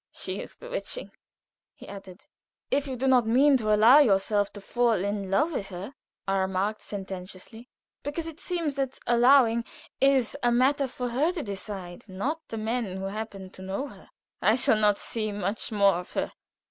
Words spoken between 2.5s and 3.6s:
"If you do not mean